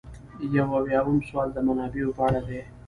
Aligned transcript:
یو 0.55 0.67
اویایم 0.77 1.19
سوال 1.27 1.49
د 1.53 1.57
منابعو 1.67 2.15
په 2.17 2.21
اړه 2.27 2.41
دی. 2.47 2.61